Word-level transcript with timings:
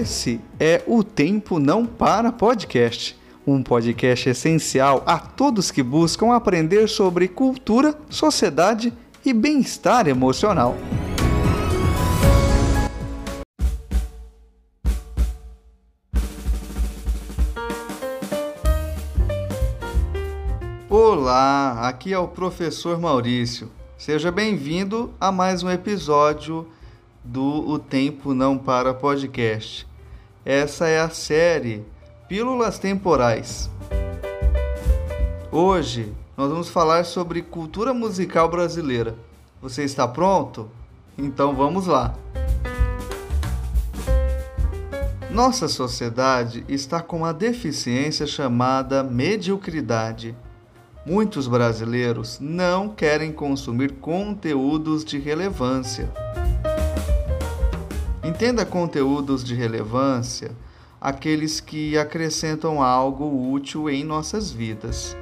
Esse 0.00 0.40
é 0.58 0.82
o 0.86 1.04
Tempo 1.04 1.58
Não 1.58 1.84
Para 1.84 2.32
Podcast, 2.32 3.14
um 3.46 3.62
podcast 3.62 4.30
essencial 4.30 5.02
a 5.04 5.18
todos 5.18 5.70
que 5.70 5.82
buscam 5.82 6.32
aprender 6.32 6.88
sobre 6.88 7.28
cultura, 7.28 7.94
sociedade 8.08 8.94
e 9.22 9.34
bem-estar 9.34 10.08
emocional. 10.08 10.74
Olá, 20.88 21.86
aqui 21.86 22.14
é 22.14 22.18
o 22.18 22.26
professor 22.26 22.98
Maurício. 22.98 23.70
Seja 23.98 24.32
bem-vindo 24.32 25.12
a 25.20 25.30
mais 25.30 25.62
um 25.62 25.68
episódio 25.68 26.66
do 27.22 27.68
O 27.68 27.78
Tempo 27.78 28.32
Não 28.32 28.56
Para 28.56 28.94
podcast. 28.94 29.89
Essa 30.52 30.88
é 30.88 30.98
a 30.98 31.08
série 31.08 31.86
Pílulas 32.28 32.76
Temporais. 32.76 33.70
Hoje 35.48 36.12
nós 36.36 36.50
vamos 36.50 36.68
falar 36.68 37.04
sobre 37.04 37.40
cultura 37.40 37.94
musical 37.94 38.48
brasileira. 38.48 39.14
Você 39.62 39.84
está 39.84 40.08
pronto? 40.08 40.68
Então 41.16 41.54
vamos 41.54 41.86
lá. 41.86 42.16
Nossa 45.30 45.68
sociedade 45.68 46.64
está 46.68 47.00
com 47.00 47.18
uma 47.18 47.32
deficiência 47.32 48.26
chamada 48.26 49.04
mediocridade. 49.04 50.34
Muitos 51.06 51.46
brasileiros 51.46 52.40
não 52.40 52.88
querem 52.88 53.30
consumir 53.30 53.92
conteúdos 54.00 55.04
de 55.04 55.16
relevância. 55.16 56.10
Entenda 58.30 58.64
conteúdos 58.64 59.42
de 59.42 59.56
relevância, 59.56 60.52
aqueles 61.00 61.58
que 61.58 61.98
acrescentam 61.98 62.80
algo 62.80 63.50
útil 63.50 63.90
em 63.90 64.04
nossas 64.04 64.52
vidas. 64.52 65.16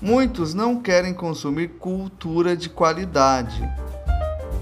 Muitos 0.00 0.54
não 0.54 0.80
querem 0.80 1.12
consumir 1.12 1.68
cultura 1.78 2.56
de 2.56 2.70
qualidade. 2.70 3.62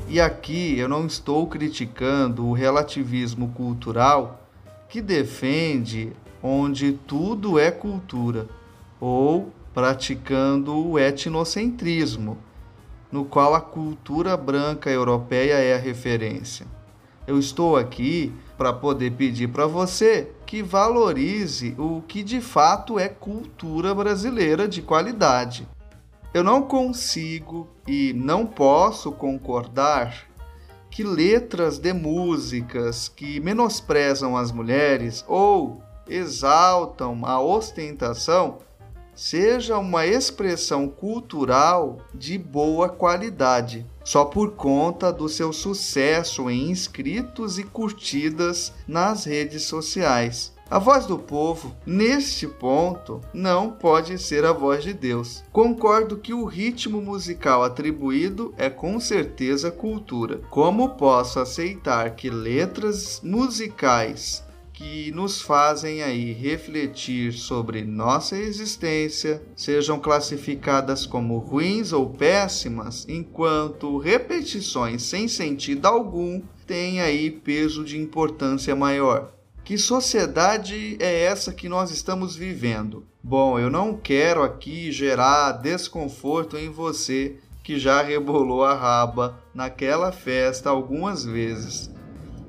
E 0.08 0.20
aqui 0.20 0.76
eu 0.76 0.88
não 0.88 1.06
estou 1.06 1.46
criticando 1.46 2.44
o 2.44 2.52
relativismo 2.52 3.52
cultural 3.52 4.44
que 4.88 5.00
defende 5.00 6.12
onde 6.42 6.94
tudo 7.06 7.60
é 7.60 7.70
cultura, 7.70 8.48
ou 9.00 9.52
praticando 9.72 10.76
o 10.76 10.98
etnocentrismo, 10.98 12.36
no 13.12 13.26
qual 13.26 13.54
a 13.54 13.60
cultura 13.60 14.36
branca 14.36 14.90
europeia 14.90 15.54
é 15.54 15.74
a 15.74 15.78
referência. 15.78 16.66
Eu 17.26 17.38
estou 17.38 17.76
aqui 17.76 18.32
para 18.56 18.72
poder 18.72 19.12
pedir 19.12 19.48
para 19.48 19.66
você 19.66 20.32
que 20.46 20.62
valorize 20.62 21.74
o 21.78 22.02
que 22.02 22.22
de 22.22 22.40
fato 22.40 22.98
é 22.98 23.08
cultura 23.08 23.94
brasileira 23.94 24.66
de 24.66 24.82
qualidade. 24.82 25.68
Eu 26.34 26.42
não 26.42 26.62
consigo 26.62 27.68
e 27.86 28.12
não 28.14 28.46
posso 28.46 29.12
concordar 29.12 30.26
que 30.90 31.04
letras 31.04 31.78
de 31.78 31.92
músicas 31.92 33.08
que 33.08 33.38
menosprezam 33.40 34.36
as 34.36 34.50
mulheres 34.50 35.24
ou 35.28 35.82
exaltam 36.08 37.24
a 37.24 37.40
ostentação 37.40 38.58
seja 39.22 39.78
uma 39.78 40.04
expressão 40.04 40.88
cultural 40.88 41.98
de 42.12 42.36
boa 42.36 42.88
qualidade, 42.88 43.86
só 44.02 44.24
por 44.24 44.56
conta 44.56 45.12
do 45.12 45.28
seu 45.28 45.52
sucesso 45.52 46.50
em 46.50 46.68
inscritos 46.68 47.56
e 47.56 47.62
curtidas 47.62 48.72
nas 48.84 49.24
redes 49.24 49.62
sociais. 49.62 50.52
A 50.68 50.80
voz 50.80 51.06
do 51.06 51.18
povo, 51.18 51.72
neste 51.86 52.48
ponto, 52.48 53.20
não 53.32 53.70
pode 53.70 54.18
ser 54.18 54.44
a 54.44 54.52
voz 54.52 54.82
de 54.82 54.92
Deus. 54.92 55.44
Concordo 55.52 56.16
que 56.16 56.34
o 56.34 56.44
ritmo 56.44 57.00
musical 57.00 57.62
atribuído 57.62 58.52
é 58.58 58.68
com 58.68 58.98
certeza 58.98 59.70
cultura. 59.70 60.40
Como 60.50 60.96
posso 60.96 61.38
aceitar 61.38 62.16
que 62.16 62.28
letras 62.28 63.20
musicais 63.22 64.42
que 64.82 65.12
nos 65.12 65.40
fazem 65.40 66.02
aí 66.02 66.32
refletir 66.32 67.32
sobre 67.32 67.84
nossa 67.84 68.36
existência 68.36 69.40
sejam 69.54 70.00
classificadas 70.00 71.06
como 71.06 71.38
ruins 71.38 71.92
ou 71.92 72.10
péssimas, 72.10 73.06
enquanto 73.08 73.96
repetições 73.98 75.04
sem 75.04 75.28
sentido 75.28 75.86
algum 75.86 76.42
têm 76.66 77.00
aí 77.00 77.30
peso 77.30 77.84
de 77.84 77.96
importância 77.96 78.74
maior. 78.74 79.32
Que 79.62 79.78
sociedade 79.78 80.96
é 80.98 81.22
essa 81.22 81.52
que 81.52 81.68
nós 81.68 81.92
estamos 81.92 82.34
vivendo? 82.34 83.06
Bom, 83.22 83.60
eu 83.60 83.70
não 83.70 83.96
quero 83.96 84.42
aqui 84.42 84.90
gerar 84.90 85.52
desconforto 85.52 86.58
em 86.58 86.68
você 86.68 87.36
que 87.62 87.78
já 87.78 88.02
rebolou 88.02 88.64
a 88.64 88.74
raba 88.74 89.38
naquela 89.54 90.10
festa 90.10 90.68
algumas 90.68 91.24
vezes 91.24 91.91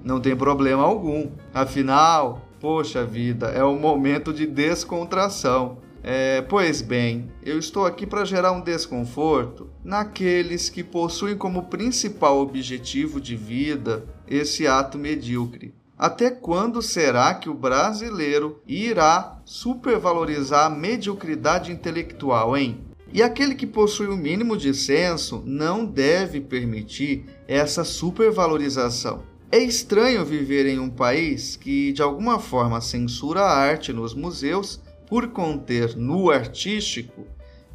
não 0.03 0.19
tem 0.19 0.35
problema 0.35 0.83
algum. 0.83 1.31
Afinal, 1.53 2.41
poxa 2.59 3.05
vida, 3.05 3.47
é 3.47 3.63
um 3.63 3.79
momento 3.79 4.33
de 4.33 4.45
descontração. 4.45 5.77
É, 6.05 6.41
pois 6.41 6.81
bem, 6.81 7.31
eu 7.41 7.57
estou 7.57 7.85
aqui 7.85 8.05
para 8.05 8.25
gerar 8.25 8.51
um 8.51 8.59
desconforto 8.59 9.69
naqueles 9.81 10.69
que 10.69 10.83
possuem 10.83 11.37
como 11.37 11.63
principal 11.63 12.39
objetivo 12.39 13.21
de 13.21 13.37
vida 13.37 14.05
esse 14.27 14.67
ato 14.67 14.97
medíocre. 14.97 15.73
Até 15.97 16.29
quando 16.29 16.81
será 16.81 17.33
que 17.33 17.49
o 17.49 17.53
brasileiro 17.53 18.59
irá 18.67 19.39
supervalorizar 19.45 20.65
a 20.65 20.69
mediocridade 20.69 21.71
intelectual, 21.71 22.57
hein? 22.57 22.83
E 23.13 23.21
aquele 23.21 23.55
que 23.55 23.67
possui 23.67 24.07
o 24.07 24.17
mínimo 24.17 24.57
de 24.57 24.73
senso 24.73 25.41
não 25.45 25.85
deve 25.85 26.41
permitir 26.41 27.25
essa 27.47 27.83
supervalorização. 27.83 29.21
É 29.53 29.59
estranho 29.59 30.25
viver 30.25 30.65
em 30.65 30.79
um 30.79 30.89
país 30.89 31.55
que 31.55 31.93
de 31.93 32.01
alguma 32.01 32.39
forma 32.39 32.81
censura 32.81 33.41
a 33.41 33.55
arte 33.55 33.93
nos 33.93 34.15
museus 34.15 34.81
por 35.07 35.27
conter 35.27 35.95
nu 35.95 36.31
artístico 36.31 37.27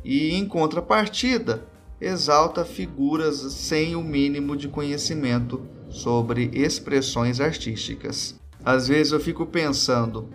e, 0.05 0.35
em 0.35 0.45
contrapartida, 0.45 1.65
exalta 2.01 2.65
figuras 2.65 3.37
sem 3.53 3.95
o 3.95 4.03
mínimo 4.03 4.57
de 4.57 4.67
conhecimento 4.67 5.65
sobre 5.89 6.51
expressões 6.53 7.41
artísticas. 7.41 8.35
Às 8.65 8.89
vezes 8.89 9.13
eu 9.13 9.21
fico 9.21 9.47
pensando, 9.47 10.29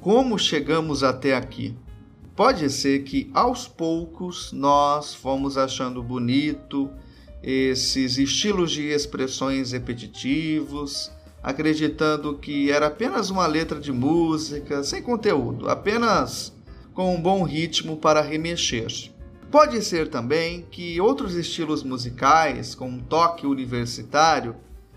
como 0.00 0.36
chegamos 0.36 1.04
até 1.04 1.36
aqui? 1.36 1.76
Pode 2.34 2.68
ser 2.70 3.04
que 3.04 3.30
aos 3.32 3.68
poucos 3.68 4.50
nós 4.52 5.14
fomos 5.14 5.56
achando 5.56 6.02
bonito 6.02 6.90
esses 7.42 8.18
estilos 8.18 8.70
de 8.70 8.88
expressões 8.88 9.72
repetitivos, 9.72 11.10
acreditando 11.42 12.36
que 12.36 12.70
era 12.70 12.88
apenas 12.88 13.30
uma 13.30 13.46
letra 13.46 13.80
de 13.80 13.92
música, 13.92 14.82
sem 14.82 15.02
conteúdo, 15.02 15.68
apenas 15.68 16.52
com 16.92 17.14
um 17.14 17.20
bom 17.20 17.42
ritmo 17.44 17.96
para 17.96 18.20
remexer. 18.20 19.10
Pode 19.50 19.82
ser 19.82 20.08
também 20.08 20.66
que 20.70 21.00
outros 21.00 21.34
estilos 21.34 21.82
musicais, 21.82 22.74
com 22.74 22.88
um 22.88 22.98
toque 22.98 23.46
universitário, 23.46 24.56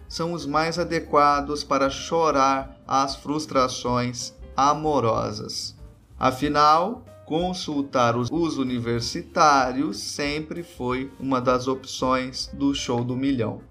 são 0.09 0.33
os 0.33 0.45
mais 0.45 0.77
adequados 0.77 1.63
para 1.63 1.89
chorar 1.89 2.81
as 2.85 3.15
frustrações 3.15 4.33
amorosas. 4.57 5.73
Afinal, 6.19 7.05
consultar 7.31 8.17
os 8.17 8.29
universitários 8.57 9.97
sempre 10.01 10.63
foi 10.63 11.09
uma 11.17 11.39
das 11.39 11.65
opções 11.65 12.49
do 12.51 12.75
show 12.75 13.05
do 13.05 13.15
milhão. 13.15 13.61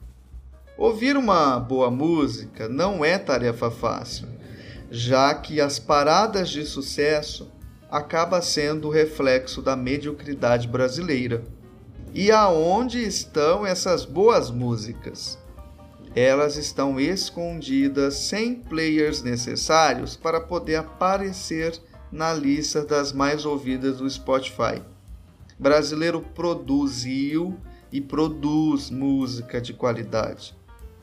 Ouvir 0.78 1.14
uma 1.14 1.60
boa 1.60 1.90
música 1.90 2.70
não 2.70 3.04
é 3.04 3.18
tarefa 3.18 3.70
fácil, 3.70 4.26
já 4.90 5.34
que 5.34 5.60
as 5.60 5.78
paradas 5.78 6.48
de 6.48 6.64
sucesso 6.64 7.52
acaba 7.90 8.40
sendo 8.40 8.88
o 8.88 8.90
reflexo 8.90 9.60
da 9.60 9.76
mediocridade 9.76 10.66
brasileira. 10.66 11.44
E 12.14 12.30
aonde 12.30 13.06
estão 13.06 13.66
essas 13.66 14.06
boas 14.06 14.50
músicas? 14.50 15.38
Elas 16.16 16.56
estão 16.56 16.98
escondidas 16.98 18.14
sem 18.14 18.54
players 18.54 19.22
necessários 19.22 20.16
para 20.16 20.40
poder 20.40 20.76
aparecer 20.76 21.78
na 22.10 22.32
lista 22.32 22.84
das 22.84 23.12
mais 23.12 23.44
ouvidas 23.44 23.98
do 23.98 24.08
Spotify. 24.08 24.82
Brasileiro 25.58 26.20
produziu 26.20 27.58
e 27.92 28.00
produz 28.00 28.90
música 28.90 29.60
de 29.60 29.72
qualidade. 29.72 30.56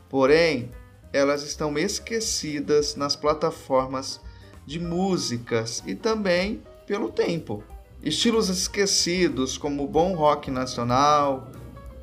Porém, 0.09 0.71
elas 1.13 1.43
estão 1.43 1.77
esquecidas 1.77 2.95
nas 2.95 3.15
plataformas 3.15 4.19
de 4.65 4.79
músicas 4.79 5.83
e 5.85 5.95
também 5.95 6.61
pelo 6.85 7.09
tempo. 7.09 7.63
Estilos 8.03 8.49
esquecidos 8.49 9.57
como 9.57 9.83
o 9.83 9.87
bom 9.87 10.13
rock 10.13 10.51
nacional, 10.51 11.49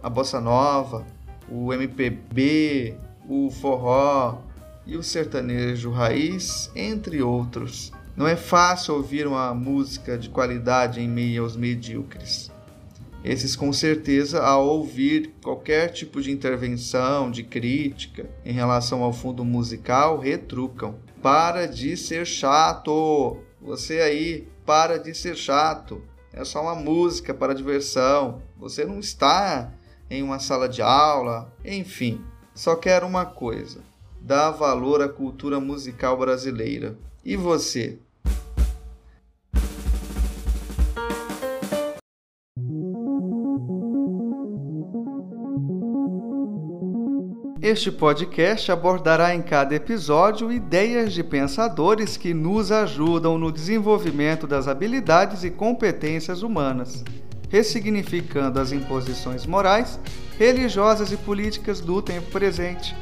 a 0.03 0.11
bossa 0.11 0.41
nova, 0.41 1.07
o 1.49 1.73
MPB, 1.73 2.97
o 3.29 3.51
forró 3.51 4.39
e 4.87 4.97
o 4.97 5.03
sertanejo 5.03 5.91
raiz, 5.91 6.71
entre 6.75 7.23
outros. 7.23 7.93
Não 8.17 8.29
é 8.29 8.37
fácil 8.37 8.95
ouvir 8.95 9.27
uma 9.27 9.53
música 9.53 10.17
de 10.17 10.29
qualidade 10.29 11.01
em 11.01 11.09
meio 11.09 11.43
aos 11.43 11.57
medíocres. 11.57 12.53
Esses, 13.25 13.57
com 13.57 13.73
certeza, 13.73 14.41
ao 14.41 14.67
ouvir 14.69 15.35
qualquer 15.43 15.89
tipo 15.89 16.23
de 16.23 16.31
intervenção, 16.31 17.31
de 17.31 17.43
crítica 17.43 18.29
em 18.45 18.53
relação 18.53 19.03
ao 19.03 19.13
fundo 19.13 19.45
musical, 19.45 20.19
retrucam. 20.19 20.95
Para 21.21 21.67
de 21.67 21.97
ser 21.97 22.25
chato! 22.27 23.39
Você 23.61 24.01
aí, 24.01 24.47
para 24.65 24.99
de 24.99 25.15
ser 25.15 25.37
chato! 25.37 26.03
É 26.33 26.45
só 26.45 26.63
uma 26.63 26.75
música 26.75 27.33
para 27.33 27.55
diversão. 27.55 28.43
Você 28.59 28.85
não 28.85 29.01
está 29.01 29.73
em 30.11 30.23
uma 30.23 30.39
sala 30.39 30.69
de 30.69 30.83
aula. 30.83 31.53
Enfim, 31.65 32.21
só 32.55 32.77
quero 32.77 33.07
uma 33.07 33.25
coisa: 33.25 33.81
dar 34.21 34.51
valor 34.51 35.01
à 35.01 35.09
cultura 35.09 35.59
musical 35.59 36.17
brasileira. 36.17 36.99
E 37.25 37.37
você? 37.37 37.99
Este 47.65 47.91
podcast 47.91 48.71
abordará 48.71 49.35
em 49.35 49.41
cada 49.41 49.75
episódio 49.75 50.53
ideias 50.53 51.15
de 51.15 51.25
pensadores 51.25 52.15
que 52.15 52.35
nos 52.35 52.71
ajudam 52.71 53.39
no 53.39 53.51
desenvolvimento 53.51 54.47
das 54.47 54.69
habilidades 54.69 55.45
e 55.45 55.51
competências 55.51 56.43
humanas, 56.43 57.03
ressignificando 57.49 58.61
as 58.61 58.71
imposições 58.71 59.47
morais, 59.47 59.99
religiosas 60.39 61.11
e 61.11 61.17
políticas 61.17 61.81
do 61.81 62.03
tempo 62.03 62.31
presente. 62.31 62.95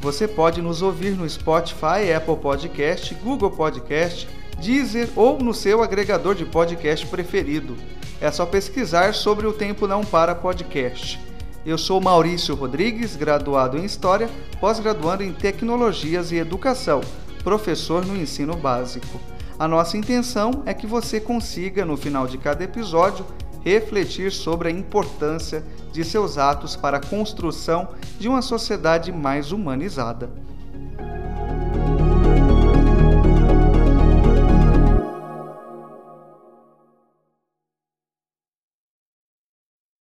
Você 0.00 0.26
pode 0.26 0.62
nos 0.62 0.80
ouvir 0.80 1.10
no 1.10 1.28
Spotify, 1.28 2.10
Apple 2.16 2.36
Podcast, 2.36 3.14
Google 3.16 3.50
Podcast, 3.50 4.26
Deezer 4.58 5.10
ou 5.14 5.38
no 5.38 5.52
seu 5.52 5.82
agregador 5.82 6.34
de 6.34 6.46
podcast 6.46 7.06
preferido. 7.08 7.76
É 8.22 8.30
só 8.30 8.46
pesquisar 8.46 9.12
sobre 9.12 9.46
o 9.46 9.52
Tempo 9.52 9.86
Não 9.86 10.02
Para 10.02 10.34
Podcast. 10.34 11.29
Eu 11.64 11.76
sou 11.76 12.00
Maurício 12.00 12.54
Rodrigues, 12.54 13.14
graduado 13.14 13.76
em 13.76 13.84
História, 13.84 14.30
pós-graduando 14.58 15.22
em 15.22 15.30
Tecnologias 15.30 16.32
e 16.32 16.36
Educação, 16.36 17.02
professor 17.44 18.04
no 18.04 18.16
ensino 18.16 18.56
básico. 18.56 19.20
A 19.58 19.68
nossa 19.68 19.98
intenção 19.98 20.62
é 20.64 20.72
que 20.72 20.86
você 20.86 21.20
consiga, 21.20 21.84
no 21.84 21.98
final 21.98 22.26
de 22.26 22.38
cada 22.38 22.64
episódio, 22.64 23.26
refletir 23.62 24.32
sobre 24.32 24.68
a 24.68 24.70
importância 24.70 25.62
de 25.92 26.02
seus 26.02 26.38
atos 26.38 26.76
para 26.76 26.96
a 26.96 27.06
construção 27.06 27.88
de 28.18 28.26
uma 28.26 28.40
sociedade 28.40 29.12
mais 29.12 29.52
humanizada. 29.52 30.30